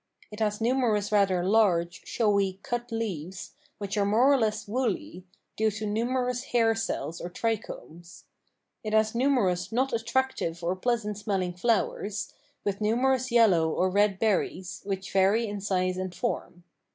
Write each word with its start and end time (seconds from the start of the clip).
It 0.31 0.39
has 0.39 0.59
numerous 0.59 1.11
rather 1.11 1.43
large, 1.45 2.01
showy, 2.07 2.59
cut 2.63 2.91
leaves, 2.91 3.53
which 3.77 3.97
are 3.97 4.03
more 4.07 4.33
or 4.33 4.37
less 4.39 4.67
woolly, 4.67 5.27
due 5.55 5.69
to 5.69 5.85
numerous 5.85 6.45
hair 6.45 6.73
cells 6.73 7.21
or 7.21 7.29
trichomes. 7.29 8.23
It 8.83 8.93
has 8.93 9.13
numerous 9.13 9.71
not 9.71 9.93
attractive 9.93 10.63
or 10.63 10.75
pleasant 10.75 11.19
smelling 11.19 11.53
flowers, 11.53 12.33
with 12.63 12.81
numerous 12.81 13.31
yellow 13.31 13.69
or 13.69 13.91
red 13.91 14.17
berries, 14.17 14.81
which 14.85 15.13
vary 15.13 15.45
in 15.45 15.61
size 15.61 15.97
and 15.97 16.15
form. 16.15 16.63